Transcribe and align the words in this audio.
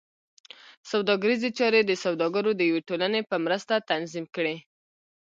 سوداګریزې 0.91 1.49
چارې 1.57 1.81
د 1.85 1.91
سوداګرو 2.03 2.51
د 2.55 2.61
یوې 2.69 2.81
ټولنې 2.87 3.21
په 3.29 3.35
مرسته 3.45 3.73
تنظیم 3.89 4.25
کړې. 4.35 4.55